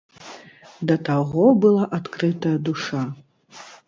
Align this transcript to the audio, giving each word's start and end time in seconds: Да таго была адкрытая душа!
Да 0.91 0.95
таго 1.09 1.45
была 1.65 1.83
адкрытая 1.97 2.55
душа! 2.71 3.03